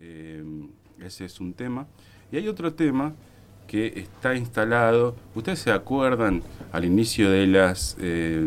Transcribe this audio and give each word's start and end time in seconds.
Eh, 0.00 0.42
ese 1.00 1.24
es 1.24 1.40
un 1.40 1.52
tema. 1.52 1.86
Y 2.32 2.36
hay 2.36 2.48
otro 2.48 2.72
tema 2.72 3.14
que 3.66 3.86
está 4.00 4.34
instalado. 4.34 5.14
¿Ustedes 5.34 5.60
se 5.60 5.70
acuerdan 5.70 6.42
al 6.72 6.84
inicio 6.84 7.30
de 7.30 7.46
las 7.46 7.96
eh, 8.00 8.46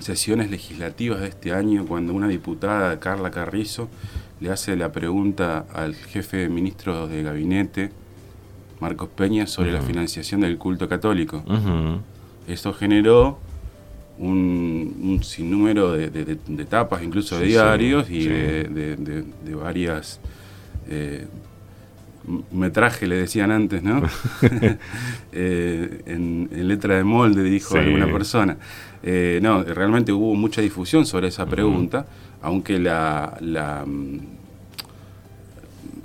sesiones 0.00 0.50
legislativas 0.50 1.20
de 1.20 1.28
este 1.28 1.52
año 1.52 1.86
cuando 1.86 2.12
una 2.12 2.28
diputada, 2.28 2.98
Carla 3.00 3.30
Carrizo, 3.30 3.88
le 4.40 4.50
hace 4.50 4.76
la 4.76 4.92
pregunta 4.92 5.66
al 5.72 5.94
jefe 5.94 6.38
de 6.38 6.48
ministros 6.48 7.10
de 7.10 7.22
gabinete, 7.22 7.90
Marcos 8.80 9.08
Peña, 9.10 9.46
sobre 9.46 9.72
la 9.72 9.82
financiación 9.82 10.40
del 10.40 10.58
culto 10.58 10.88
católico? 10.88 11.42
Eso 12.46 12.72
generó 12.72 13.38
un, 14.18 15.20
sinnúmero 15.22 15.92
de, 15.92 16.10
de, 16.10 16.64
tapas, 16.64 17.02
incluso 17.02 17.38
de 17.38 17.46
diarios 17.46 18.10
y 18.10 18.26
De, 18.26 19.24
varias 19.54 20.20
eh, 20.88 21.26
metraje 22.52 23.06
le 23.06 23.16
decían 23.16 23.50
antes, 23.50 23.82
¿no? 23.82 24.02
Eh, 25.32 26.02
en, 26.06 26.48
letra 26.66 26.96
de 26.96 27.04
molde, 27.04 27.42
dijo 27.44 27.76
alguna 27.76 28.10
persona. 28.10 28.56
Eh, 29.02 29.38
no, 29.40 29.62
realmente 29.62 30.10
hubo 30.10 30.34
mucha 30.34 30.60
difusión 30.60 31.06
sobre 31.06 31.28
esa 31.28 31.46
pregunta, 31.46 32.06
aunque 32.42 32.78
la, 32.78 33.36
la, 33.40 33.84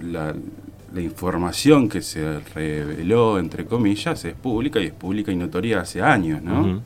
la, 0.01 1.01
información 1.01 1.89
que 1.89 2.01
se 2.03 2.39
reveló, 2.53 3.39
entre 3.39 3.65
comillas, 3.65 4.23
es 4.25 4.35
pública 4.35 4.79
y 4.79 4.87
es 4.87 4.93
pública 4.93 5.31
y 5.31 5.35
notoria 5.35 5.81
hace 5.81 6.01
años, 6.01 6.43
¿no? 6.43 6.83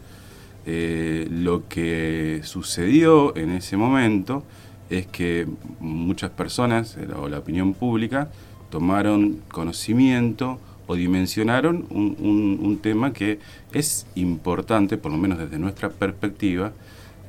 Eh, 0.69 1.29
lo 1.31 1.69
que 1.69 2.41
sucedió 2.43 3.33
en 3.37 3.51
ese 3.51 3.77
momento 3.77 4.43
es 4.89 5.07
que 5.07 5.47
muchas 5.79 6.29
personas, 6.31 6.97
o 7.15 7.29
la 7.29 7.39
opinión 7.39 7.73
pública, 7.73 8.29
tomaron 8.69 9.39
conocimiento 9.47 10.59
o 10.85 10.95
dimensionaron 10.95 11.85
un, 11.89 12.79
tema 12.81 13.13
que 13.13 13.39
es 13.71 14.07
importante, 14.15 14.97
por 14.97 15.13
lo 15.13 15.17
menos 15.17 15.37
desde 15.37 15.57
nuestra 15.57 15.89
perspectiva, 15.89 16.73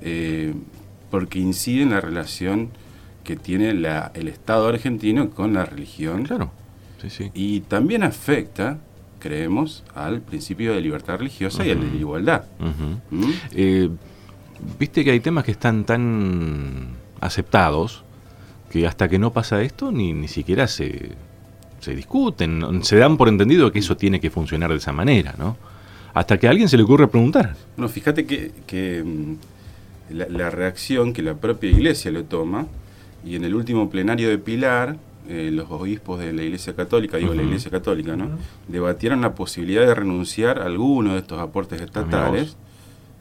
eh, 0.02 0.52
porque 1.08 1.39
incide 1.39 1.83
en 1.83 1.91
la 1.91 2.00
relación 2.00 2.70
que 3.23 3.36
tiene 3.36 3.73
la, 3.73 4.11
el 4.14 4.27
Estado 4.27 4.67
argentino 4.67 5.30
con 5.30 5.55
la 5.55 5.64
religión. 5.64 6.25
Claro, 6.25 6.50
sí, 7.00 7.08
sí. 7.08 7.30
Y 7.34 7.61
también 7.61 8.02
afecta, 8.02 8.78
creemos, 9.19 9.84
al 9.94 10.20
principio 10.20 10.74
de 10.74 10.80
libertad 10.80 11.19
religiosa 11.19 11.66
y 11.66 11.70
al 11.70 11.80
de 11.80 11.97
igualdad. 11.97 12.44
¿Mm? 13.11 13.30
Eh, 13.52 13.88
viste 14.78 15.05
que 15.05 15.11
hay 15.11 15.20
temas 15.20 15.44
que 15.44 15.52
están 15.52 15.84
tan 15.84 16.91
aceptados 17.20 18.05
que 18.70 18.86
hasta 18.86 19.08
que 19.08 19.19
no 19.19 19.33
pasa 19.33 19.62
esto 19.62 19.91
ni, 19.91 20.12
ni 20.12 20.28
siquiera 20.28 20.66
se, 20.66 21.12
se 21.80 21.94
discuten, 21.94 22.84
se 22.84 22.96
dan 22.96 23.16
por 23.16 23.28
entendido 23.28 23.70
que 23.72 23.78
eso 23.78 23.96
tiene 23.96 24.20
que 24.20 24.30
funcionar 24.30 24.70
de 24.70 24.77
esa 24.77 24.92
manera, 24.92 25.34
¿no? 25.39 25.56
Hasta 26.14 26.39
que 26.39 26.46
a 26.46 26.50
alguien 26.50 26.69
se 26.69 26.77
le 26.77 26.83
ocurre 26.83 27.06
preguntar. 27.08 27.55
No, 27.77 27.89
fíjate 27.89 28.27
que, 28.27 29.02
mm, 29.05 29.34
la, 30.11 30.50
reacción 30.50 31.12
que 31.12 31.22
la 31.22 31.34
propia 31.34 31.70
iglesia 31.70 32.11
lo 32.11 32.24
toma, 32.24 32.66
y 33.24 33.36
en 33.36 33.44
el 33.44 33.55
último 33.55 33.91
plenario 33.91 34.28
de 34.28 34.39
Pilar, 34.39 34.96
eh, 35.29 35.51
los 35.53 35.71
obispos 35.71 36.21
de 36.21 36.33
la 36.33 36.43
Iglesia 36.43 36.75
Católica, 36.75 37.17
digo 37.19 37.34
la 37.34 37.43
Iglesia 37.43 37.71
Católica, 37.71 38.17
¿no? 38.17 38.31
Debatieron 38.67 39.21
la 39.21 39.35
posibilidad 39.35 39.87
de 39.87 39.95
renunciar 39.95 40.61
a 40.61 40.67
alguno 40.67 41.15
de 41.15 41.20
estos 41.20 41.39
aportes 41.39 41.81
estatales, 41.81 42.57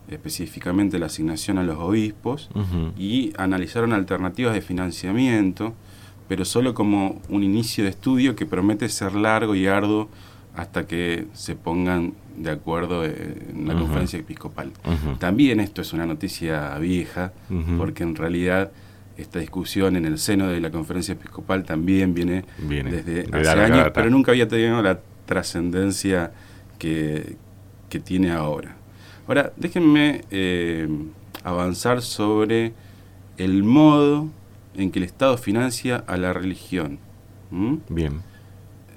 específicamente 0.10 1.00
la 1.00 1.08
asignación 1.08 1.58
a 1.58 1.64
los 1.64 1.78
obispos, 1.78 2.50
y 2.98 3.34
analizaron 3.38 3.94
alternativas 3.94 4.54
de 4.54 4.62
financiamiento 4.62 5.74
pero 6.28 6.46
solo 6.46 6.74
como 6.74 7.22
un 7.30 7.44
inicio 7.44 7.84
de 7.84 7.90
estudio 7.90 8.36
que 8.36 8.46
promete 8.46 8.90
ser 8.90 9.16
largo 9.16 9.56
y 9.56 9.68
arduo 9.68 10.10
hasta 10.56 10.88
que 10.88 11.28
se 11.34 11.56
pongan 11.56 12.14
de 12.36 12.52
acuerdo 12.52 13.06
en 13.06 13.68
la 13.68 13.76
conferencia 13.76 14.20
episcopal. 14.20 14.72
También 15.20 15.60
esto 15.60 15.82
es 15.82 15.94
una 15.94 16.06
noticia 16.06 16.78
vieja, 16.80 17.32
porque 17.78 18.04
en 18.04 18.16
realidad 18.16 18.72
esta 19.18 19.40
discusión 19.40 19.96
en 19.96 20.06
el 20.06 20.20
seno 20.20 20.48
de 20.48 20.62
la 20.62 20.70
conferencia 20.70 21.14
episcopal 21.14 21.64
también 21.64 22.14
viene, 22.14 22.46
desde 22.60 23.28
hace 23.32 23.50
años, 23.50 23.92
pero 23.94 24.10
nunca 24.10 24.32
había 24.32 24.48
tenido 24.48 24.82
la 24.82 25.00
trascendencia 25.26 26.32
que, 26.78 27.36
tiene 28.04 28.32
ahora. 28.32 28.76
Ahora, 29.28 29.52
déjenme 29.58 30.22
eh, 30.30 30.88
avanzar 31.44 32.04
sobre 32.04 32.74
el 33.38 33.64
modo 33.64 34.30
en 34.76 34.92
que 34.92 35.00
el 35.00 35.06
Estado 35.06 35.36
financia 35.38 36.04
a 36.06 36.16
la 36.18 36.32
religión. 36.32 37.00
Bien. 37.90 38.22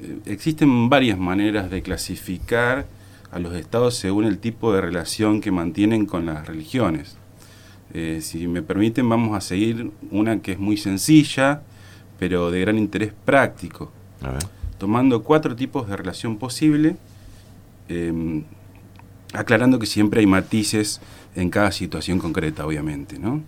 Eh, 0.03 0.19
existen 0.27 0.91
varias 0.91 1.19
maneras 1.19 1.71
de 1.71 1.81
clasificar 1.81 2.87
a 3.31 3.39
los 3.39 3.55
estados 3.55 3.97
según 3.97 4.25
el 4.25 4.39
tipo 4.39 4.73
de 4.75 4.83
relación 4.83 5.41
que 5.41 5.51
mantienen 5.51 6.05
con 6.05 6.27
las 6.27 6.47
religiones. 6.47 7.17
Eh, 7.93 8.21
si 8.23 8.47
me 8.47 8.63
permiten, 8.63 9.09
vamos 9.09 9.37
a 9.37 9.41
seguir 9.41 9.91
una 10.11 10.41
que 10.41 10.53
es 10.53 10.59
muy 10.59 10.77
sencilla, 10.77 11.63
pero 12.19 12.51
de 12.51 12.61
gran 12.61 12.79
interés 12.79 13.13
práctico. 13.25 13.91
Tomando 14.79 15.23
cuatro 15.23 15.57
tipos 15.57 15.89
de 15.89 15.97
relación 15.97 16.37
posible, 16.37 16.97
em, 17.89 18.45
aclarando 19.33 19.79
que 19.79 19.87
siempre 19.87 20.21
hay 20.21 20.27
matices 20.27 21.01
en 21.35 21.51
cada 21.51 21.73
situación 21.73 22.19
concreta, 22.19 22.67
obviamente. 22.67 23.19
¿no? 23.19 23.43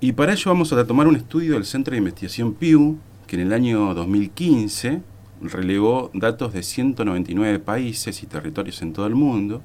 Y 0.00 0.12
para 0.12 0.32
ello 0.32 0.50
vamos 0.50 0.72
a 0.72 0.86
tomar 0.86 1.06
un 1.06 1.16
estudio 1.16 1.54
del 1.54 1.64
Centro 1.64 1.92
de 1.92 1.98
Investigación 1.98 2.54
Pew, 2.54 2.98
que 3.26 3.36
en 3.36 3.42
el 3.42 3.52
año 3.52 3.94
2015 3.94 5.02
relevó 5.42 6.10
datos 6.14 6.52
de 6.52 6.62
199 6.62 7.58
países 7.58 8.22
y 8.22 8.26
territorios 8.26 8.80
en 8.82 8.92
todo 8.92 9.06
el 9.06 9.14
mundo, 9.14 9.62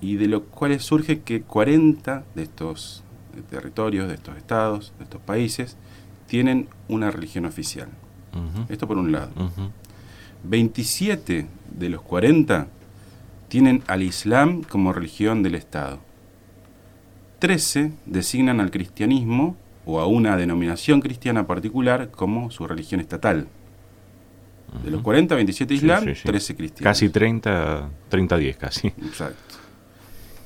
y 0.00 0.16
de 0.16 0.28
los 0.28 0.42
cuales 0.42 0.82
surge 0.82 1.20
que 1.20 1.42
40 1.42 2.24
de 2.34 2.42
estos 2.42 3.04
territorios, 3.50 4.08
de 4.08 4.14
estos 4.14 4.36
estados, 4.36 4.92
de 4.98 5.04
estos 5.04 5.20
países, 5.20 5.76
tienen 6.26 6.68
una 6.88 7.10
religión 7.10 7.44
oficial. 7.44 7.88
Esto 8.68 8.86
por 8.86 8.98
un 8.98 9.12
lado. 9.12 9.30
27 10.44 11.46
de 11.78 11.88
los 11.88 12.02
40 12.02 12.68
tienen 13.48 13.82
al 13.88 14.02
Islam 14.02 14.62
como 14.62 14.92
religión 14.92 15.42
del 15.42 15.56
Estado. 15.56 15.98
13 17.40 17.92
designan 18.06 18.60
al 18.60 18.70
cristianismo 18.70 19.56
o 19.84 19.98
a 20.00 20.06
una 20.06 20.36
denominación 20.36 21.00
cristiana 21.00 21.46
particular 21.46 22.10
como 22.10 22.50
su 22.50 22.66
religión 22.66 23.00
estatal. 23.00 23.48
De 24.84 24.90
los 24.90 25.02
40, 25.02 25.34
27 25.34 25.74
Islam, 25.74 26.04
13 26.04 26.54
cristianos. 26.54 26.84
Casi 26.84 27.08
30, 27.08 27.88
30, 28.08 28.36
10 28.36 28.56
casi. 28.56 28.88
Exacto. 28.88 29.59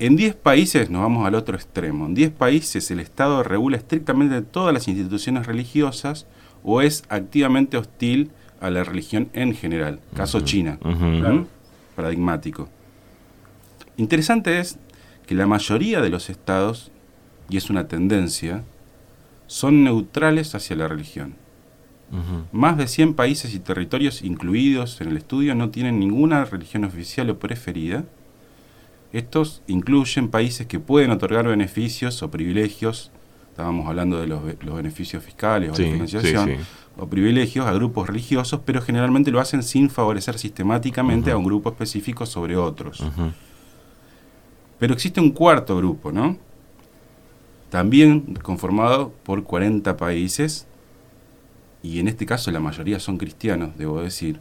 En 0.04 0.16
10 0.16 0.34
países, 0.34 0.90
nos 0.90 1.00
vamos 1.00 1.26
al 1.26 1.34
otro 1.34 1.56
extremo, 1.56 2.04
en 2.04 2.14
10 2.14 2.32
países 2.32 2.90
el 2.90 3.00
Estado 3.00 3.42
regula 3.42 3.78
estrictamente 3.78 4.42
todas 4.42 4.74
las 4.74 4.86
instituciones 4.86 5.46
religiosas 5.46 6.26
o 6.62 6.82
es 6.82 7.04
activamente 7.08 7.78
hostil 7.78 8.30
a 8.60 8.68
la 8.68 8.84
religión 8.84 9.30
en 9.32 9.54
general. 9.54 10.00
Caso 10.14 10.42
China. 10.42 10.78
Paradigmático. 11.96 12.68
Interesante 13.96 14.60
es 14.60 14.78
que 15.26 15.34
la 15.34 15.46
mayoría 15.46 16.02
de 16.02 16.10
los 16.10 16.28
estados, 16.28 16.90
y 17.48 17.56
es 17.56 17.70
una 17.70 17.88
tendencia, 17.88 18.62
son 19.46 19.84
neutrales 19.84 20.54
hacia 20.54 20.76
la 20.76 20.86
religión. 20.86 21.34
Más 22.52 22.76
de 22.76 22.88
100 22.88 23.14
países 23.14 23.54
y 23.54 23.58
territorios 23.58 24.20
incluidos 24.20 25.00
en 25.00 25.08
el 25.08 25.16
estudio 25.16 25.54
no 25.54 25.70
tienen 25.70 25.98
ninguna 25.98 26.44
religión 26.44 26.84
oficial 26.84 27.30
o 27.30 27.38
preferida. 27.38 28.04
Estos 29.14 29.62
incluyen 29.68 30.28
países 30.28 30.66
que 30.66 30.80
pueden 30.80 31.12
otorgar 31.12 31.46
beneficios 31.46 32.20
o 32.24 32.32
privilegios, 32.32 33.12
estábamos 33.48 33.86
hablando 33.86 34.20
de 34.20 34.26
los, 34.26 34.42
beneficios 34.74 35.22
fiscales 35.22 35.70
o 35.70 35.74
de 35.74 35.92
financiación, 35.92 36.56
o 36.96 37.06
privilegios 37.06 37.64
a 37.64 37.72
grupos 37.72 38.08
religiosos, 38.08 38.58
pero 38.64 38.82
generalmente 38.82 39.30
lo 39.30 39.38
hacen 39.38 39.62
sin 39.62 39.88
favorecer 39.88 40.36
sistemáticamente 40.36 41.30
a 41.30 41.36
un 41.36 41.44
grupo 41.44 41.68
específico 41.68 42.26
sobre 42.26 42.56
otros. 42.56 43.04
Pero 44.80 44.94
existe 44.94 45.20
un 45.20 45.30
cuarto 45.30 45.76
grupo, 45.76 46.10
¿no? 46.10 46.36
También 47.70 48.34
conformado 48.42 49.12
por 49.22 49.44
40 49.44 49.96
países, 49.96 50.66
y 51.84 52.00
en 52.00 52.08
este 52.08 52.26
caso 52.26 52.50
la 52.50 52.58
mayoría 52.58 52.98
son 52.98 53.16
cristianos, 53.16 53.78
debo 53.78 54.02
decir, 54.02 54.40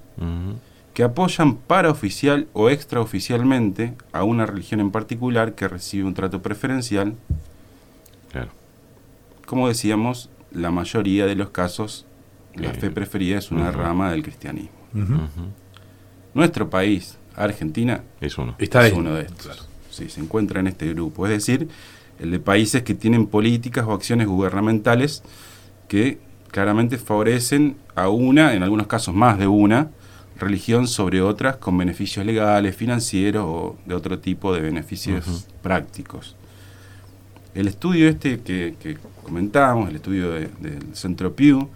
que 0.94 1.04
apoyan 1.04 1.56
paraoficial 1.56 2.48
o 2.54 2.70
extraoficialmente 2.70 3.96
a 4.12 4.24
una 4.24 4.46
religión 4.46 4.80
en 4.80 4.92
particular 4.92 5.56
que 5.56 5.68
recibe 5.68 6.06
un 6.06 6.14
trato 6.14 6.42
preferencial. 6.42 7.16
Claro. 8.32 8.52
Como 9.46 9.68
decíamos, 9.68 10.30
la 10.52 10.72
mayoría 10.72 11.26
de 11.26 11.36
los 11.36 11.50
casos, 11.50 12.06
la 12.56 12.72
fe 12.72 12.92
preferida 12.92 13.40
es 13.40 13.52
una 13.52 13.72
rama 13.72 14.12
del 14.12 14.22
cristianismo. 14.22 14.70
Nuestro 16.34 16.70
país, 16.70 17.18
Argentina, 17.36 18.04
es 18.22 18.38
uno, 18.38 18.56
Está 18.60 18.86
es 18.88 18.94
uno 18.94 19.16
de 19.16 19.24
estos. 19.24 19.68
Sí, 19.90 20.10
se 20.10 20.22
encuentra 20.22 20.60
en 20.60 20.68
este 20.68 20.92
grupo, 20.94 21.26
es 21.28 21.32
decir, 21.32 21.68
el 22.20 22.32
de 22.32 22.40
países 22.40 22.84
que 22.84 22.94
tienen 22.94 23.28
políticas 23.28 23.86
o 23.88 23.94
acciones 23.94 24.28
gubernamentales 24.28 25.24
que 25.88 26.20
claramente 26.52 26.98
favorecen 26.98 27.78
a 27.96 28.10
una, 28.10 28.54
en 28.54 28.64
algunos 28.64 28.88
casos 28.88 29.14
más 29.14 29.38
de 29.40 29.48
una, 29.48 29.90
religión 30.44 30.88
sobre 30.88 31.22
otras 31.22 31.58
con 31.58 31.78
beneficios 31.78 32.26
legales, 32.26 32.76
financieros 32.76 33.46
o 33.48 33.78
de 33.86 33.96
otro 33.96 34.20
tipo 34.20 34.54
de 34.54 34.62
beneficios 34.62 35.48
prácticos. 35.62 36.36
El 37.54 37.68
estudio 37.68 38.08
este 38.10 38.40
que, 38.42 38.76
que 38.80 38.98
comentamos, 39.24 39.90
el 39.90 39.96
estudio 39.96 40.32
del 40.32 40.94
Centro 40.94 41.34
Pew, 41.36 41.70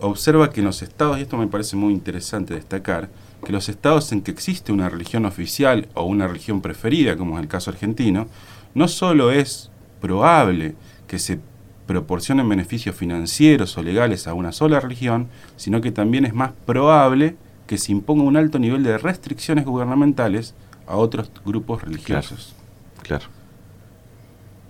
observa 0.00 0.50
que 0.50 0.60
en 0.60 0.66
los 0.66 0.82
estados, 0.82 1.18
y 1.18 1.22
esto 1.22 1.36
me 1.36 1.46
parece 1.46 1.76
muy 1.76 1.92
interesante 1.92 2.54
destacar, 2.54 3.08
que 3.44 3.52
los 3.52 3.68
estados 3.68 4.10
en 4.12 4.22
que 4.22 4.30
existe 4.30 4.72
una 4.72 4.88
religión 4.88 5.26
oficial 5.26 5.88
o 5.94 6.04
una 6.04 6.26
religión 6.26 6.60
preferida, 6.60 7.16
como 7.16 7.36
es 7.36 7.42
el 7.42 7.48
caso 7.48 7.70
argentino, 7.70 8.26
no 8.74 8.88
solo 8.88 9.30
es 9.30 9.70
probable 10.00 10.74
que 11.06 11.18
se 11.18 11.38
proporcionen 11.86 12.48
beneficios 12.48 12.96
financieros 12.96 13.76
o 13.76 13.82
legales 13.82 14.26
a 14.26 14.34
una 14.34 14.52
sola 14.52 14.80
religión, 14.80 15.28
sino 15.56 15.80
que 15.80 15.92
también 15.92 16.24
es 16.24 16.34
más 16.34 16.52
probable 16.64 17.36
que 17.66 17.78
se 17.78 17.92
imponga 17.92 18.24
un 18.24 18.36
alto 18.36 18.58
nivel 18.58 18.82
de 18.82 18.98
restricciones 18.98 19.64
gubernamentales 19.64 20.54
a 20.86 20.96
otros 20.96 21.30
grupos 21.44 21.82
religiosos. 21.82 22.54
Claro. 23.02 23.26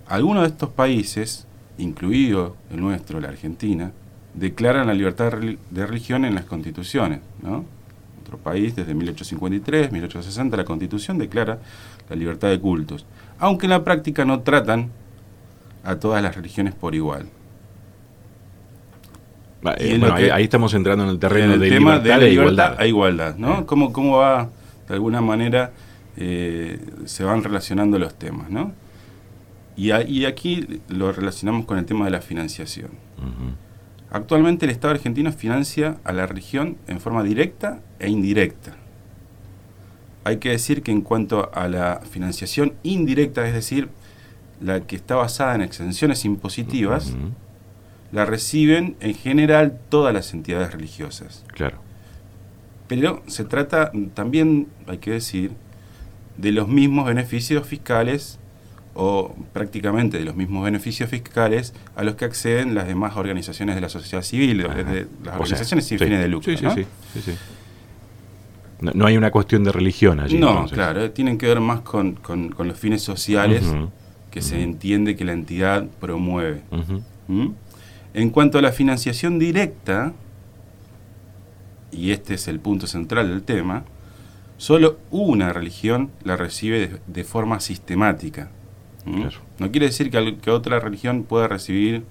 Algunos 0.07 0.43
de 0.43 0.49
estos 0.49 0.71
países, 0.71 1.47
incluido 1.79 2.57
el 2.71 2.81
nuestro, 2.81 3.21
la 3.21 3.29
Argentina, 3.29 3.93
declaran 4.35 4.87
la 4.87 4.95
libertad 4.95 5.33
de 5.33 5.87
religión 5.87 6.25
en 6.25 6.35
las 6.35 6.45
constituciones. 6.45 7.21
¿no? 7.43 7.65
Otro 8.21 8.39
país, 8.39 8.77
desde 8.77 8.95
1853, 8.95 9.93
1860, 9.93 10.57
la 10.57 10.65
constitución 10.65 11.19
declara 11.19 11.59
la 12.09 12.17
libertad 12.17 12.49
de 12.49 12.61
cultos, 12.61 13.07
aunque 13.39 13.67
en 13.67 13.71
la 13.71 13.85
práctica 13.85 14.25
no 14.25 14.41
tratan 14.41 14.91
a 15.85 15.97
todas 15.97 16.23
las 16.23 16.35
religiones 16.35 16.75
por 16.75 16.95
igual. 16.95 17.29
Eh, 19.79 20.31
ahí, 20.33 20.45
estamos 20.45 20.75
entrando 20.75 21.05
en 21.05 21.11
el 21.11 21.19
terreno 21.19 21.57
de 21.57 21.71
tema 21.71 21.97
libertad, 21.97 22.21
de 22.21 22.31
igualdad. 22.31 22.77
a 22.79 22.87
igualdad, 22.87 23.37
¿no? 23.37 23.61
Eh. 23.61 23.65
¿Cómo, 23.67 23.93
¿Cómo, 23.93 24.19
va, 24.19 24.51
de 24.87 24.95
alguna 24.95 25.23
manera, 25.23 25.73
eh, 26.17 26.79
se 27.07 27.25
van 27.25 27.43
relacionando 27.43 27.99
los 27.99 28.15
temas, 28.15 28.51
¿no? 28.51 28.73
Y, 29.77 29.91
aquí 30.25 30.81
lo 30.89 31.11
relacionamos 31.13 31.67
con 31.67 31.79
el 31.79 31.85
tema 31.85 32.05
de 32.05 32.13
la 32.13 32.21
financiación. 32.21 32.91
Actualmente 34.11 34.67
el 34.67 34.71
Estado 34.71 34.95
argentino 34.95 35.33
financia 35.33 35.97
a 36.05 36.13
la 36.13 36.27
región 36.29 36.77
en 36.87 37.01
forma 37.01 37.25
directa 37.25 37.81
e 37.99 38.09
indirecta. 38.09 38.77
Hay 40.23 40.37
que 40.37 40.51
decir 40.51 40.83
que 40.83 40.93
en 40.93 41.01
cuanto 41.01 41.51
a 41.53 41.67
la 41.67 42.01
financiación 42.09 42.75
indirecta, 42.85 43.49
es 43.49 43.53
decir, 43.53 43.89
la 44.61 44.81
que 44.81 44.95
está 44.95 45.17
basada 45.17 45.57
en 45.57 45.63
exenciones 45.63 46.25
impositivas, 46.25 47.17
la 48.13 48.25
reciben 48.25 48.97
en 49.01 49.15
general 49.15 49.79
todas 49.89 50.15
las 50.15 50.33
entidades 50.35 50.73
religiosas. 50.73 51.45
Claro. 51.49 51.79
Pero 52.87 53.23
se 53.27 53.45
trata 53.45 53.91
también, 54.15 54.69
hay 54.87 54.99
que 54.99 55.13
decir, 55.13 55.53
de 56.37 56.53
los 56.53 56.69
mismos 56.69 57.07
beneficios 57.07 57.67
fiscales 57.67 58.39
o 58.95 59.35
prácticamente 59.53 60.19
de 60.19 60.25
los 60.25 60.37
mismos 60.37 60.65
beneficios 60.65 61.11
fiscales 61.11 61.75
a 61.97 62.05
los 62.05 62.15
que 62.15 62.25
acceden 62.25 62.75
las 62.75 62.87
demás 62.87 63.17
organizaciones 63.17 63.75
de 63.75 63.81
la 63.81 63.89
sociedad 63.89 64.23
civil, 64.23 64.59
las 64.59 65.37
organizaciones 65.41 65.87
sin 65.87 65.99
fines 65.99 66.21
de 66.21 66.29
lucro. 66.29 66.57
Sí, 66.57 66.87
sí, 67.13 67.21
sí, 67.21 67.33
no, 68.81 69.07
hay 69.07 69.17
una 69.17 69.31
cuestión 69.31 69.65
de 69.65 69.73
religión 69.73 70.21
allí. 70.21 70.39
No, 70.39 70.67
claro, 70.67 71.11
tienen 71.11 71.39
que 71.39 71.47
ver 71.47 71.61
más 71.61 71.81
con, 71.81 72.19
los 72.59 72.79
fines 72.79 73.03
sociales 73.03 73.65
que 74.31 74.43
se 74.43 74.63
entiende 74.63 75.17
que 75.17 75.25
la 75.25 75.33
entidad 75.33 75.87
promueve. 76.01 76.63
¿Mm? 77.29 77.49
En 78.15 78.31
cuanto 78.31 78.59
a 78.59 78.63
la 78.63 78.71
financiación 78.71 79.41
directa, 79.41 80.13
y 81.91 82.13
este 82.13 82.35
es 82.35 82.47
el 82.47 82.61
punto 82.61 82.87
central 82.87 83.29
del 83.29 83.43
tema, 83.43 83.85
solo 84.57 84.99
una 85.11 85.53
religión 85.53 86.11
la 86.23 86.37
recibe 86.37 87.01
de, 87.07 87.25
forma 87.25 87.59
sistemática. 87.59 88.51
No 89.59 89.71
quiere 89.71 89.87
decir 89.87 90.11
que, 90.11 90.51
otra 90.51 90.79
religión 90.79 91.25
pueda 91.25 91.49
recibir 91.49 92.05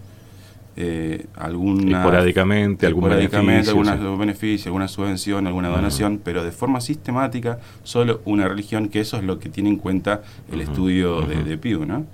eh, 0.76 1.26
alguna 1.36 2.00
esporádicamente, 2.00 2.86
algún 2.86 3.10
beneficio, 3.10 3.72
alguna 3.72 3.96
beneficio, 4.18 4.70
alguna 4.70 4.88
subvención, 4.90 5.48
alguna 5.48 5.70
donación, 5.70 6.20
pero 6.24 6.44
de 6.44 6.52
forma 6.52 6.82
sistemática 6.82 7.60
solo 7.84 8.22
una 8.26 8.48
religión, 8.48 8.90
que 8.90 9.00
eso 9.00 9.18
es 9.18 9.24
lo 9.24 9.40
que 9.40 9.50
tiene 9.50 9.70
en 9.70 9.78
cuenta 9.78 10.22
el 10.52 10.62
estudio 10.62 11.22
de, 11.22 11.44
de, 11.44 11.58
Pew. 11.58 11.86
¿no? 11.86 12.06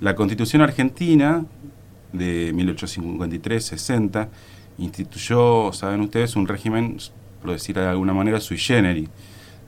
La 0.00 0.14
Constitución 0.14 0.62
argentina 0.62 1.44
de 2.12 2.54
1853-60 2.54 4.28
instituyó, 4.78 5.72
saben 5.72 6.00
ustedes, 6.00 6.36
un 6.36 6.46
régimen, 6.46 6.98
por 7.42 7.52
decir 7.52 7.76
de 7.76 7.86
alguna 7.86 8.14
manera, 8.14 8.40
sui 8.40 8.58
generis, 8.58 9.08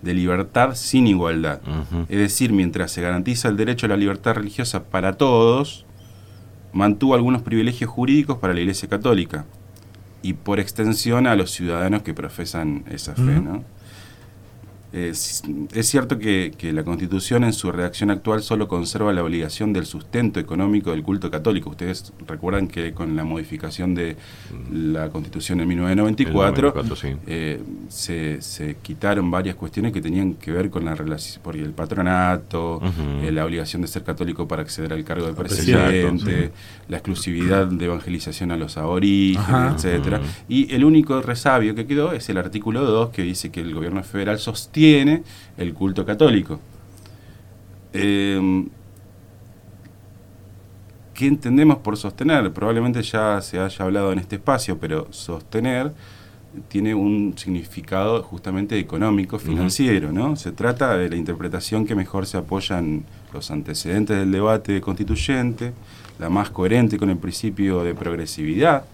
de 0.02 0.14
libertad 0.14 0.74
sin 0.74 1.06
igualdad. 1.06 1.60
Es 2.08 2.18
decir, 2.18 2.52
mientras 2.52 2.90
se 2.92 3.02
garantiza 3.02 3.48
el 3.48 3.56
derecho 3.56 3.86
a 3.86 3.90
la 3.90 3.96
libertad 3.96 4.34
religiosa 4.34 4.84
para 4.84 5.14
todos, 5.14 5.84
mantuvo 6.72 7.14
algunos 7.14 7.42
privilegios 7.42 7.90
jurídicos 7.90 8.38
para 8.38 8.54
la 8.54 8.60
Iglesia 8.60 8.88
Católica 8.88 9.44
y 10.22 10.34
por 10.34 10.60
extensión 10.60 11.26
a 11.26 11.36
los 11.36 11.50
ciudadanos 11.50 12.02
que 12.02 12.14
profesan 12.14 12.84
esa 12.90 13.14
fe. 13.14 13.40
¿no? 13.40 13.64
Es, 14.92 15.42
cierto 15.82 16.18
que, 16.18 16.52
la 16.72 16.82
Constitución 16.82 17.44
en 17.44 17.52
su 17.52 17.70
redacción 17.70 18.10
actual 18.10 18.42
solo 18.42 18.66
conserva 18.66 19.12
la 19.12 19.22
obligación 19.22 19.72
del 19.72 19.86
sustento 19.86 20.40
económico 20.40 20.90
del 20.90 21.04
culto 21.04 21.30
católico. 21.30 21.70
Ustedes 21.70 22.12
recuerdan 22.26 22.66
que 22.66 22.92
con 22.92 23.14
la 23.14 23.22
modificación 23.22 23.94
de 23.94 24.16
la 24.72 25.10
Constitución 25.10 25.60
en 25.60 25.68
1994 25.68 26.74
eh, 27.26 27.60
se, 27.88 28.76
quitaron 28.82 29.30
varias 29.30 29.54
cuestiones 29.54 29.92
que 29.92 30.00
tenían 30.00 30.34
que 30.34 30.50
ver 30.50 30.70
con 30.70 30.84
la 30.84 30.96
relación, 30.96 31.40
por 31.42 31.54
el 31.54 31.70
patronato, 31.70 32.80
eh, 33.22 33.30
la 33.30 33.44
obligación 33.44 33.82
de 33.82 33.88
ser 33.88 34.02
católico 34.02 34.48
para 34.48 34.62
acceder 34.62 34.92
al 34.92 35.04
cargo 35.04 35.26
de 35.26 35.34
presidente, 35.34 36.50
la 36.88 36.96
exclusividad 36.96 37.66
de 37.68 37.84
evangelización 37.84 38.50
a 38.50 38.56
los 38.56 38.76
aborígenes, 38.76 39.84
etcétera. 39.84 40.20
Y 40.48 40.74
el 40.74 40.84
único 40.84 41.22
resabio 41.22 41.76
que 41.76 41.86
quedó 41.86 42.12
es 42.12 42.28
el 42.28 42.38
artículo 42.38 42.84
2 42.84 43.10
que 43.10 43.22
dice 43.22 43.50
que 43.50 43.60
el 43.60 43.72
gobierno 43.72 44.02
federal 44.02 44.40
sostiene 44.40 44.79
tiene 44.80 45.22
el 45.58 45.74
culto 45.74 46.06
católico. 46.06 46.58
Em, 47.92 48.66
¿Qué 51.12 51.26
entendemos 51.26 51.76
por 51.78 51.98
sostener? 51.98 52.50
Probablemente 52.50 53.02
ya 53.02 53.42
se 53.42 53.58
haya 53.58 53.84
hablado 53.84 54.10
en 54.10 54.20
este 54.20 54.36
espacio, 54.36 54.78
pero 54.78 55.06
sostener 55.10 55.92
tiene 56.68 56.94
un 56.94 57.34
significado 57.36 58.22
justamente 58.22 58.78
económico, 58.78 59.38
financiero, 59.38 60.12
¿no? 60.12 60.34
Se 60.34 60.50
trata 60.50 60.96
de 60.96 61.10
la 61.10 61.16
interpretación 61.16 61.84
que 61.84 61.94
mejor 61.94 62.24
se 62.24 62.38
apoya 62.38 62.78
en 62.78 63.04
los 63.34 63.50
antecedentes 63.50 64.16
del 64.16 64.32
debate 64.32 64.80
constituyente, 64.80 65.74
la 66.18 66.30
más 66.30 66.48
coherente 66.48 66.96
con 66.96 67.10
el 67.10 67.18
principio 67.18 67.84
de 67.84 67.94
progresividad 67.94 68.84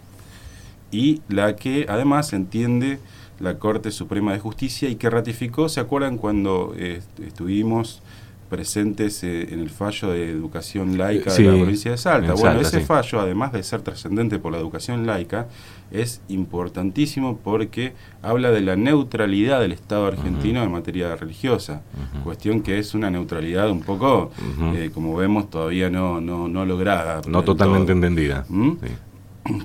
y 0.90 1.22
la 1.28 1.54
que 1.54 1.86
además 1.88 2.32
entiende 2.32 2.98
la 3.40 3.58
Corte 3.58 3.90
Suprema 3.90 4.32
de 4.32 4.38
Justicia 4.38 4.88
y 4.88 4.96
que 4.96 5.10
ratificó, 5.10 5.68
¿se 5.68 5.80
acuerdan 5.80 6.16
cuando 6.18 6.74
eh, 6.76 7.02
estuvimos 7.24 8.02
presentes 8.48 9.24
eh, 9.24 9.52
en 9.52 9.60
el 9.60 9.70
fallo 9.70 10.10
de 10.10 10.30
educación 10.30 10.96
laica 10.96 11.32
de 11.32 11.42
la 11.42 11.52
provincia 11.52 11.90
de 11.90 11.98
Salta? 11.98 12.34
Bueno, 12.34 12.60
ese 12.60 12.80
fallo, 12.80 13.20
además 13.20 13.52
de 13.52 13.62
ser 13.62 13.82
trascendente 13.82 14.38
por 14.38 14.52
la 14.52 14.58
educación 14.58 15.06
laica, 15.06 15.48
es 15.90 16.20
importantísimo 16.28 17.38
porque 17.38 17.92
habla 18.22 18.50
de 18.50 18.60
la 18.60 18.76
neutralidad 18.76 19.60
del 19.60 19.72
Estado 19.72 20.06
argentino 20.06 20.62
en 20.62 20.70
materia 20.70 21.14
religiosa, 21.16 21.82
cuestión 22.24 22.62
que 22.62 22.78
es 22.78 22.94
una 22.94 23.10
neutralidad 23.10 23.70
un 23.70 23.82
poco, 23.82 24.30
eh, 24.74 24.90
como 24.94 25.16
vemos, 25.16 25.50
todavía 25.50 25.90
no, 25.90 26.20
no, 26.20 26.48
no 26.48 26.64
lograda. 26.64 27.20
No 27.28 27.42
totalmente 27.42 27.92
entendida. 27.92 28.44
¿Mm? 28.48 28.72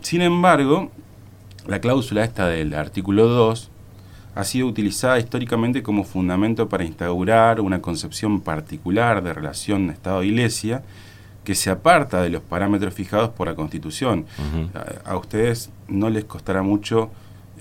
Sin 0.01 0.22
embargo, 0.22 0.92
la 1.68 1.80
cláusula 1.80 2.24
esta 2.24 2.48
del 2.48 2.74
artículo 2.74 3.27
2 3.27 3.70
ha 4.34 4.44
sido 4.44 4.68
utilizada 4.68 5.20
históricamente 5.20 5.84
como 5.84 6.03
fundamento 6.03 6.70
para 6.70 6.86
instaurar 6.86 7.60
una 7.60 7.82
concepción 7.82 8.41
particular 8.41 9.22
de 9.22 9.34
relación 9.34 9.89
Estado-Iglesia 9.89 10.84
que 11.44 11.56
se 11.56 11.70
aparta 11.70 12.22
de 12.22 12.30
los 12.30 12.41
parámetros 12.41 12.94
fijados 12.94 13.30
por 13.30 13.48
la 13.48 13.56
Constitución. 13.56 14.25
a, 15.06 15.18
ustedes 15.18 15.70
no 15.88 16.10
les 16.10 16.24
costará 16.25 16.62
mucho 16.62 17.10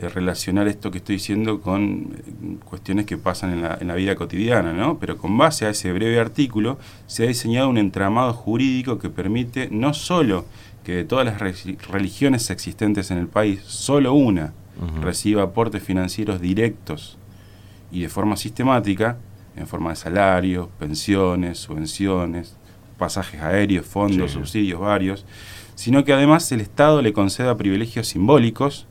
eh, 0.01 0.09
relacionar 0.09 0.67
esto 0.67 0.91
que 0.91 0.99
estoy 0.99 1.17
diciendo 1.17 1.61
con 1.61 2.15
eh, 2.15 2.57
cuestiones 2.65 3.05
que 3.05 3.19
pasan 3.19 3.53
en 3.53 3.63
la, 3.63 3.77
en 3.81 3.89
la, 3.89 3.95
vida 3.95 4.17
cotidiana, 4.17 4.73
¿no? 4.73 4.99
Pero 4.99 5.19
con 5.19 5.37
base 5.37 5.67
a 5.67 5.71
ese 5.71 5.93
breve 5.93 6.19
artículo 6.19 6.79
se 7.07 7.25
ha 7.25 7.27
diseñado 7.27 7.69
un 7.69 7.77
entramado 7.77 8.33
jurídico 8.33 8.99
que 8.99 9.11
permite 9.11 9.69
no 9.71 9.93
solo 9.93 10.47
que 10.85 10.93
de 10.95 11.05
todas 11.05 11.27
las 11.27 11.39
religiones 11.39 12.49
existentes 12.49 13.11
en 13.11 13.19
el 13.19 13.27
país, 13.27 13.61
solo 13.63 14.15
una 14.15 14.55
reciba 15.03 15.43
aportes 15.43 15.83
financieros 15.83 16.41
directos 16.41 17.19
y 17.93 18.01
de 18.01 18.09
forma 18.09 18.37
sistemática, 18.37 19.19
en 19.57 19.67
forma 19.67 19.91
de 19.91 19.97
salarios, 19.97 20.69
pensiones, 20.79 21.59
subvenciones, 21.59 22.57
pasajes 22.97 23.43
aéreos, 23.43 23.85
fondos, 23.85 24.31
subsidios 24.31 24.81
varios, 24.81 25.27
sino 25.75 26.05
que 26.05 26.15
además 26.15 26.51
el 26.53 26.63
Estado 26.63 27.03
le 27.03 27.13
conceda 27.13 27.57
privilegios 27.59 28.09
simbólicos 28.09 28.87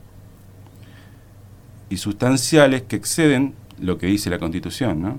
y 1.90 1.98
sustanciales 1.98 2.82
que 2.82 2.96
exceden 2.96 3.54
lo 3.78 3.98
que 3.98 4.06
dice 4.06 4.30
la 4.30 4.38
Constitución, 4.38 5.02
¿no? 5.02 5.18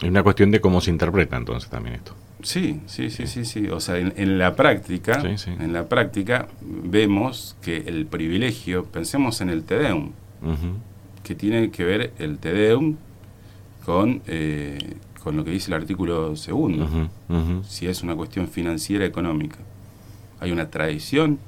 Es 0.00 0.08
una 0.08 0.22
cuestión 0.22 0.50
de 0.50 0.60
cómo 0.60 0.80
se 0.80 0.90
interpreta 0.90 1.36
entonces 1.36 1.68
también 1.70 1.96
esto. 1.96 2.14
Sí, 2.42 2.80
sí, 2.86 3.10
sí, 3.10 3.26
sí, 3.26 3.44
sí. 3.44 3.68
O 3.68 3.80
sea, 3.80 3.98
en, 3.98 4.38
la 4.38 4.56
práctica, 4.56 5.22
en 5.46 5.72
la 5.74 5.88
práctica 5.88 6.48
vemos 6.62 7.54
que 7.60 7.76
el 7.76 8.06
privilegio, 8.06 8.86
pensemos 8.86 9.42
en 9.42 9.50
el 9.50 9.62
Tedeum, 9.64 10.12
que 11.22 11.34
tiene 11.34 11.70
que 11.70 11.84
ver 11.84 12.12
el 12.18 12.38
Tedeum 12.38 12.96
con, 13.84 14.22
eh, 14.26 14.78
con 15.22 15.36
lo 15.36 15.44
que 15.44 15.50
dice 15.50 15.70
el 15.70 15.74
artículo 15.74 16.34
segundo, 16.34 16.88
si 17.68 17.86
es 17.86 18.02
una 18.02 18.16
cuestión 18.16 18.48
financiera 18.48 19.04
económica. 19.04 19.58
Hay 20.40 20.50
una 20.50 20.70
tradición, 20.70 21.38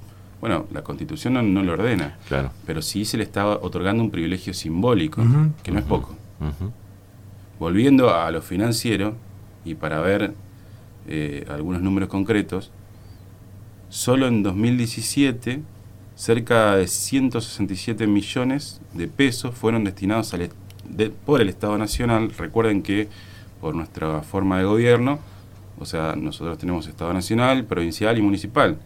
bueno, 0.42 0.66
la 0.72 0.82
Constitución 0.82 1.54
no, 1.54 1.62
lo 1.62 1.72
ordena, 1.72 2.18
claro. 2.26 2.50
pero 2.66 2.82
sí 2.82 3.04
se 3.04 3.16
le 3.16 3.22
está 3.22 3.46
otorgando 3.46 4.02
un 4.02 4.10
privilegio 4.10 4.52
simbólico, 4.52 5.22
que 5.62 5.70
no 5.70 5.78
es 5.78 5.84
poco. 5.84 6.16
Volviendo 7.60 8.12
a 8.12 8.28
lo 8.32 8.42
financiero, 8.42 9.14
y 9.64 9.76
para 9.76 10.00
ver 10.00 10.34
eh, 11.06 11.46
algunos 11.48 11.80
números 11.80 12.08
concretos, 12.08 12.72
solo 13.88 14.26
en 14.26 14.42
2017 14.42 15.62
cerca 16.16 16.74
de 16.74 16.88
167 16.88 18.06
millones 18.08 18.80
de 18.94 19.06
pesos 19.06 19.54
fueron 19.54 19.84
destinados 19.84 20.34
al, 20.34 20.50
por 21.24 21.40
el 21.40 21.50
Estado 21.50 21.78
Nacional. 21.78 22.32
Recuerden 22.36 22.82
que 22.82 23.08
por 23.60 23.76
nuestra 23.76 24.22
forma 24.22 24.58
de 24.58 24.64
gobierno, 24.64 25.20
o 25.78 25.84
sea, 25.84 26.14
nosotros 26.16 26.58
tenemos 26.58 26.86
Estado 26.86 27.12
Nacional, 27.12 27.64
provincial 27.64 28.16
y 28.18 28.22
municipal, 28.22 28.78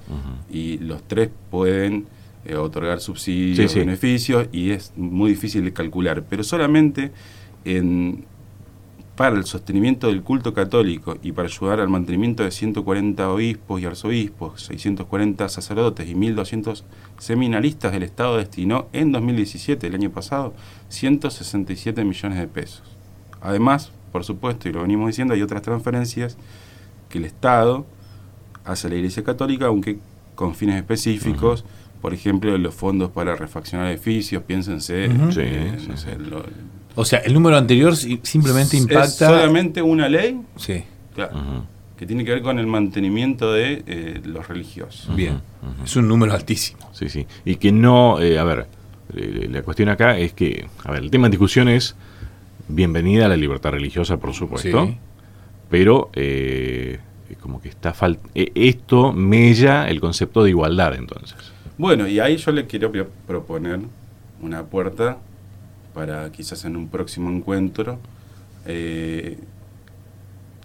y 0.50 0.78
los 0.78 1.02
tres 1.02 1.30
pueden 1.50 2.06
eh, 2.44 2.56
otorgar 2.56 3.00
subsidios, 3.00 3.74
beneficios, 3.74 4.48
y 4.52 4.70
es 4.70 4.92
muy 4.96 5.30
difícil 5.30 5.64
de 5.64 5.72
calcular, 5.72 6.24
pero 6.28 6.42
solamente 6.44 7.12
en 7.64 8.24
para 9.16 9.34
el 9.34 9.46
sostenimiento 9.46 10.08
del 10.08 10.22
culto 10.22 10.52
católico 10.52 11.16
y 11.22 11.32
para 11.32 11.48
ayudar 11.48 11.80
al 11.80 11.88
mantenimiento 11.88 12.42
de 12.42 12.50
140 12.50 13.30
obispos 13.30 13.80
y 13.80 13.86
arzobispos, 13.86 14.62
640 14.66 15.48
sacerdotes 15.48 16.06
y 16.06 16.14
1.200 16.14 16.82
seminaristas, 17.18 17.94
el 17.94 18.02
Estado 18.02 18.36
destinó 18.36 18.88
en 18.92 19.12
2017, 19.12 19.86
el 19.86 19.94
año 19.94 20.10
pasado, 20.10 20.52
167 20.90 22.04
millones 22.04 22.38
de 22.38 22.46
pesos. 22.46 22.82
Además, 23.40 23.90
por 24.12 24.22
supuesto, 24.22 24.68
y 24.68 24.72
lo 24.72 24.82
venimos 24.82 25.06
diciendo, 25.06 25.32
hay 25.32 25.42
otras 25.42 25.62
transferencias 25.62 26.36
que 27.08 27.18
el 27.18 27.24
Estado 27.24 27.86
hace 28.64 28.86
a 28.86 28.90
la 28.90 28.96
Iglesia 28.96 29.22
Católica, 29.24 29.66
aunque 29.66 29.98
con 30.34 30.54
fines 30.54 30.76
específicos, 30.76 31.64
por 32.00 32.12
ejemplo, 32.14 32.56
los 32.58 32.74
fondos 32.74 33.10
para 33.10 33.34
refaccionar 33.36 33.88
edificios, 33.88 34.42
piénsense, 34.42 35.08
o 36.96 37.04
sea, 37.04 37.18
el 37.18 37.34
número 37.34 37.56
anterior 37.56 37.94
simplemente 37.94 38.76
impacta. 38.76 39.04
Es 39.04 39.14
solamente 39.16 39.82
una 39.82 40.08
ley. 40.08 40.40
Sí. 40.56 40.82
Claro. 41.14 41.64
Que 41.96 42.06
tiene 42.06 42.24
que 42.24 42.30
ver 42.30 42.42
con 42.42 42.58
el 42.58 42.66
mantenimiento 42.66 43.52
de 43.52 43.82
eh, 43.86 44.20
los 44.24 44.48
religiosos. 44.48 45.14
Bien. 45.14 45.40
Es 45.84 45.96
un 45.96 46.08
número 46.08 46.32
altísimo. 46.32 46.90
Sí, 46.92 47.08
sí. 47.08 47.26
Y 47.44 47.56
que 47.56 47.70
no. 47.70 48.20
Eh, 48.20 48.38
a 48.38 48.44
ver, 48.44 48.66
eh, 49.14 49.48
la 49.50 49.62
cuestión 49.62 49.90
acá 49.90 50.18
es 50.18 50.32
que. 50.32 50.66
A 50.84 50.92
ver, 50.92 51.02
el 51.02 51.10
tema 51.10 51.26
en 51.26 51.32
discusión 51.32 51.68
es. 51.68 51.94
Bienvenida 52.68 53.26
a 53.26 53.28
la 53.28 53.36
libertad 53.36 53.70
religiosa, 53.70 54.16
por 54.16 54.32
supuesto. 54.34 54.86
Sí. 54.86 54.98
Pero. 55.70 56.10
como 57.40 57.60
que 57.60 57.68
está 57.68 57.92
falta. 57.92 58.28
esto 58.34 59.12
mella 59.12 59.88
el 59.88 60.00
concepto 60.00 60.42
de 60.42 60.50
igualdad, 60.50 60.94
entonces. 60.94 61.36
Bueno, 61.78 62.08
y 62.08 62.18
ahí 62.20 62.36
yo 62.38 62.52
le 62.52 62.66
quiero 62.66 62.90
proponer 63.26 63.80
una 64.40 64.64
puerta 64.64 65.18
para 65.94 66.30
quizás 66.32 66.64
en 66.64 66.76
un 66.76 66.88
próximo 66.88 67.30
encuentro 67.30 67.98
eh, 68.66 69.38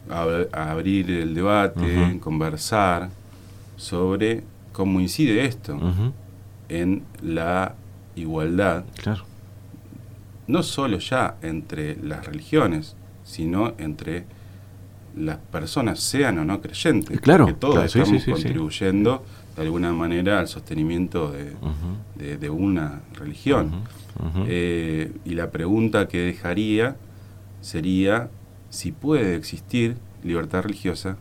abrir 0.09 1.09
el 1.11 1.33
debate, 1.33 2.19
conversar 2.19 3.09
sobre 3.77 4.43
cómo 4.73 4.99
incide 4.99 5.45
esto 5.45 5.79
en 6.67 7.03
la 7.21 7.75
igualdad. 8.15 8.83
Claro. 9.01 9.23
No 10.47 10.63
solo 10.63 10.97
ya 10.97 11.35
entre 11.41 11.95
las 12.03 12.25
religiones, 12.25 12.95
sino 13.23 13.73
entre 13.77 14.25
las 15.15 15.37
personas, 15.37 15.99
sean 15.99 16.39
o 16.39 16.45
no 16.45 16.61
creyentes. 16.61 17.19
Claro, 17.21 17.45
que 17.45 17.53
todos 17.53 17.95
estamos 17.95 18.23
contribuyendo 18.23 19.23
de 19.55 19.61
alguna 19.63 19.91
manera 19.91 20.39
al 20.39 20.47
sostenimiento 20.47 21.31
de, 21.31 22.37
de, 22.37 22.49
una 22.49 23.01
religión. 23.13 23.83
Eh, 24.47 25.11
y 25.25 25.33
la 25.35 25.51
pregunta 25.51 26.07
que 26.07 26.19
dejaría 26.19 26.95
sería 27.61 28.29
si 28.69 28.91
puede 28.91 29.35
existir 29.35 29.97
libertad 30.23 30.63
religiosa 30.63 31.17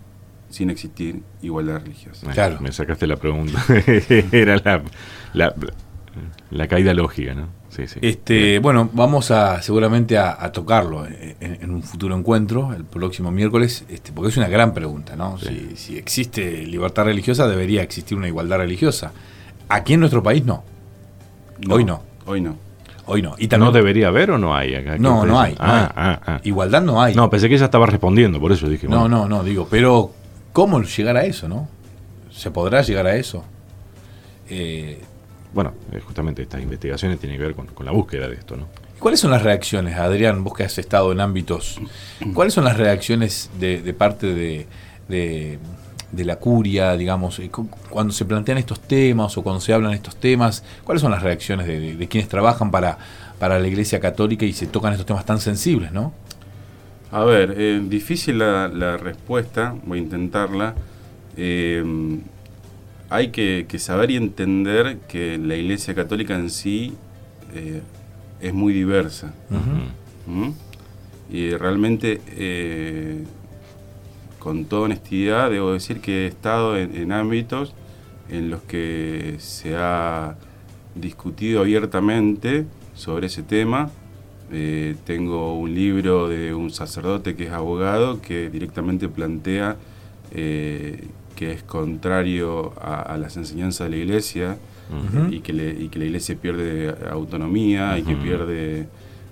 sin 0.50 0.68
existir 0.68 1.22
igualdad 1.42 1.80
religiosa. 1.80 2.30
Claro. 2.32 2.58
Me 2.60 2.72
sacaste 2.72 3.06
la 3.06 3.16
pregunta. 3.16 3.64
Era 4.32 4.56
la, 4.56 4.82
la, 5.32 5.54
la, 6.50 6.68
caída 6.68 6.92
lógica, 6.92 7.34
¿no? 7.34 7.48
Sí, 7.70 7.86
sí. 7.86 8.00
Este, 8.02 8.58
bueno, 8.58 8.90
vamos 8.92 9.30
a 9.30 9.62
seguramente 9.62 10.18
a, 10.18 10.50
tocarlo 10.52 11.06
en, 11.06 11.70
un 11.70 11.82
futuro 11.82 12.16
encuentro, 12.16 12.74
el 12.74 12.84
próximo 12.84 13.30
miércoles, 13.30 13.84
este, 13.88 14.12
porque 14.12 14.30
es 14.30 14.36
una 14.36 14.48
gran 14.48 14.74
pregunta, 14.74 15.16
¿no? 15.16 15.38
Si, 15.38 15.76
si, 15.76 15.96
existe 15.96 16.66
libertad 16.66 17.04
religiosa, 17.04 17.46
debería 17.46 17.82
existir 17.82 18.18
una 18.18 18.26
igualdad 18.26 18.58
religiosa. 18.58 19.12
Aquí 19.68 19.94
en 19.94 20.00
nuestro 20.00 20.22
país 20.22 20.44
no. 20.44 20.64
Hoy 21.68 21.84
no. 21.84 22.02
Hoy 22.26 22.40
no. 22.40 22.56
Hoy 23.06 23.22
no. 23.22 23.34
Y 23.38 23.48
¿No 23.48 23.72
debería 23.72 24.06
haber 24.06 24.30
o 24.30 24.38
no 24.38 24.54
hay 24.54 24.74
acá? 24.74 24.96
No, 24.96 25.26
no 25.26 25.40
hay, 25.40 25.56
ah, 25.58 25.90
ah, 25.96 26.20
ah. 26.24 26.40
Igualdad 26.44 26.80
no 26.80 27.02
hay. 27.02 27.12
No, 27.14 27.28
pensé 27.28 27.48
que 27.48 27.56
ella 27.56 27.64
estaba 27.64 27.86
respondiendo, 27.86 28.38
por 28.38 28.52
eso 28.52 28.68
dije. 28.68 28.86
No, 28.86 29.08
no, 29.08 29.28
no, 29.28 29.42
digo, 29.42 29.66
pero 29.68 30.12
¿cómo 30.52 30.80
llegar 30.80 31.16
a 31.16 31.24
eso, 31.24 31.48
no? 31.48 31.68
¿Se 32.30 32.52
podrá 32.52 32.82
llegar 32.82 33.08
a 33.08 33.16
eso? 33.16 33.44
Eh, 34.48 35.02
bueno, 35.52 35.74
eh, 35.92 36.00
justamente 36.00 36.42
estas 36.42 36.62
investigaciones 36.62 37.18
tienen 37.18 37.38
que 37.38 37.44
ver 37.44 37.54
con, 37.54 37.84
la 37.84 37.92
búsqueda 37.92 38.28
de 38.28 38.34
esto, 38.34 38.56
¿no? 38.56 38.68
¿Cuáles 38.98 39.20
son 39.20 39.30
las 39.30 39.42
reacciones, 39.42 39.96
Adrián, 39.96 40.44
vos 40.44 40.54
que 40.54 40.64
has 40.64 40.76
estado 40.76 41.10
en 41.12 41.20
ámbitos, 41.20 41.80
cuáles 42.34 42.52
son 42.52 42.64
las 42.64 42.76
reacciones 42.76 43.50
de, 43.58 43.94
parte 43.94 44.34
de 44.34 45.58
de 46.12 46.24
la 46.24 46.36
curia, 46.36 46.96
digamos, 46.96 47.40
cuando 47.88 48.12
se 48.12 48.24
plantean 48.24 48.58
estos 48.58 48.80
temas 48.80 49.36
o 49.38 49.42
cuando 49.42 49.60
se 49.60 49.72
hablan 49.72 49.92
estos 49.92 50.16
temas, 50.16 50.64
¿cuáles 50.84 51.02
son 51.02 51.10
las 51.10 51.22
reacciones 51.22 51.66
de, 51.66 52.08
quienes 52.08 52.28
trabajan 52.28 52.70
para, 52.70 52.98
para 53.38 53.58
la 53.58 53.68
Iglesia 53.68 54.00
Católica 54.00 54.44
y 54.44 54.52
se 54.52 54.66
tocan 54.66 54.92
estos 54.92 55.06
temas 55.06 55.24
tan 55.24 55.38
sensibles, 55.38 55.92
no? 55.92 56.12
A 57.12 57.24
ver, 57.24 57.54
eh, 57.56 57.80
difícil 57.82 58.38
la, 58.38 58.96
respuesta, 58.96 59.74
voy 59.84 59.98
a 59.98 60.02
intentarla. 60.02 60.74
Eh, 61.36 61.84
hay 63.10 63.28
que, 63.28 63.66
saber 63.78 64.10
y 64.10 64.16
entender 64.16 64.98
que 65.08 65.36
la 65.36 65.56
Iglesia 65.56 65.94
Católica 65.94 66.34
en 66.34 66.48
sí 66.48 66.94
eh, 67.54 67.82
es 68.40 68.54
muy 68.54 68.72
diversa. 68.72 69.34
¿Mm? 70.26 70.50
Y 71.30 71.50
realmente 71.50 72.20
con 74.40 74.64
toda 74.64 74.82
honestidad, 74.82 75.50
debo 75.50 75.72
decir 75.72 76.00
que 76.00 76.24
he 76.24 76.26
estado 76.26 76.76
en, 76.76 77.12
ámbitos 77.12 77.74
en 78.28 78.50
los 78.50 78.62
que 78.62 79.36
se 79.38 79.76
ha 79.76 80.36
discutido 80.96 81.60
abiertamente 81.60 82.66
sobre 82.94 83.28
ese 83.28 83.44
tema. 83.44 83.90
Eh, 84.50 84.96
tengo 85.04 85.54
un 85.56 85.72
libro 85.72 86.28
de 86.28 86.54
un 86.54 86.70
sacerdote 86.70 87.36
que 87.36 87.44
es 87.44 87.52
abogado 87.52 88.20
que 88.20 88.50
directamente 88.50 89.08
plantea 89.08 89.76
eh, 90.32 91.06
que 91.40 91.52
es 91.52 91.62
contrario 91.62 92.74
a, 92.82 93.16
las 93.16 93.38
enseñanzas 93.38 93.86
de 93.86 93.96
la 93.96 94.02
iglesia 94.04 94.58
y, 95.30 95.40
que 95.40 95.54
la 95.54 96.04
iglesia 96.04 96.36
pierde 96.36 96.94
autonomía 97.10 97.98
y 97.98 98.02
que 98.02 98.14
pierde, 98.14 98.86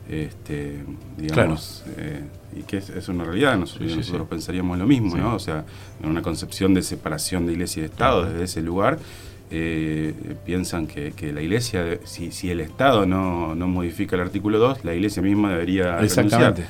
este, 0.09 0.79
digamos, 1.19 1.85
eh, 1.99 2.23
y 2.57 2.63
que 2.63 2.79
es, 2.79 3.09
una 3.11 3.25
realidad, 3.25 3.59
nosotros, 3.59 4.27
pensaríamos 4.27 4.79
lo 4.79 4.87
mismo, 4.87 5.19
¿no? 5.19 5.35
O 5.35 5.39
sea, 5.39 5.67
en 6.03 6.09
una 6.09 6.23
concepción 6.23 6.73
de 6.73 6.81
separación 6.81 7.45
de 7.45 7.53
iglesia 7.53 7.81
y 7.81 7.83
de 7.83 7.89
Estado 7.89 8.25
desde 8.25 8.45
ese 8.45 8.63
lugar, 8.63 8.99
eh, 9.51 10.15
piensan 10.47 10.87
que, 10.87 11.13
la 11.31 11.43
iglesia, 11.43 11.99
si, 12.05 12.33
si 12.33 12.51
el 12.51 12.61
Estado 12.61 13.05
no, 13.05 13.55
no, 13.55 13.69
modifica 13.69 14.17
el 14.17 14.23
artículo 14.23 14.59
2, 14.59 14.83
la 14.83 14.95
iglesia 14.95 15.21
misma 15.21 15.51
debería 15.51 16.01
Exactamente. 16.01 16.65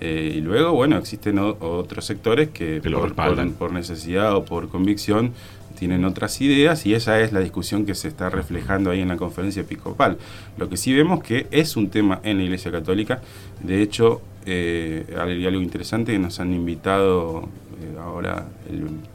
Eh, 0.00 0.32
y 0.36 0.40
luego, 0.40 0.72
bueno, 0.72 0.96
existen 0.96 1.38
otros 1.38 2.06
sectores 2.06 2.48
que 2.48 2.80
por, 2.80 3.14
por, 3.14 3.72
necesidad 3.72 4.34
o 4.34 4.46
por 4.46 4.70
convicción 4.70 5.32
tienen 5.78 6.06
otras 6.06 6.40
ideas 6.40 6.86
y 6.86 6.94
esa 6.94 7.20
es 7.20 7.32
la 7.32 7.40
discusión 7.40 7.84
que 7.84 7.94
se 7.94 8.08
está 8.08 8.30
reflejando 8.30 8.90
ahí 8.90 9.00
en 9.00 9.08
la 9.08 9.16
conferencia 9.16 9.60
episcopal. 9.60 10.16
Lo 10.56 10.70
que 10.70 10.78
sí 10.78 10.94
vemos 10.94 11.22
que 11.22 11.46
es 11.50 11.76
un 11.76 11.90
tema 11.90 12.20
en 12.22 12.38
la 12.38 12.44
Iglesia 12.44 12.72
Católica, 12.72 13.20
de 13.62 13.82
hecho 13.82 14.22
eh, 14.46 15.04
hay 15.18 15.46
algo 15.46 15.60
interesante 15.60 16.12
que 16.12 16.18
nos 16.18 16.40
han 16.40 16.54
invitado 16.54 17.48
eh, 17.82 17.98
ahora 18.00 18.46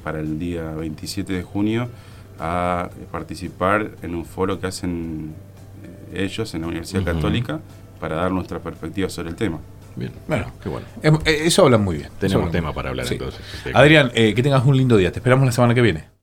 para 0.03 0.19
el 0.19 0.37
día 0.37 0.71
27 0.71 1.33
de 1.33 1.41
junio 1.41 1.89
a 2.39 2.89
participar 3.11 3.91
en 4.03 4.13
un 4.13 4.25
foro 4.25 4.59
que 4.59 4.67
hacen 4.67 5.33
ellos 6.13 6.53
en 6.53 6.61
la 6.61 6.67
Universidad 6.67 7.03
Católica 7.03 7.59
para 7.99 8.17
dar 8.17 8.31
nuestra 8.31 8.59
perspectiva 8.59 9.09
sobre 9.09 9.29
el 9.29 9.35
tema. 9.35 9.59
Bien, 9.95 10.11
bueno, 10.27 10.51
qué 10.61 10.69
bueno. 10.69 10.87
Em, 11.01 11.17
eso 11.25 11.63
habla 11.63 11.77
muy 11.77 11.97
bien. 11.97 12.09
Tenemos 12.19 12.51
tema 12.51 12.73
para 12.73 12.89
hablar 12.89 13.05
entonces. 13.09 13.41
Adrián, 13.73 14.11
que 14.11 14.41
tengas 14.41 14.65
un 14.65 14.77
lindo 14.77 14.97
día. 14.97 15.11
Te 15.11 15.19
esperamos 15.19 15.45
la 15.45 15.51
semana 15.51 15.73
que 15.73 15.81
viene. 15.81 16.14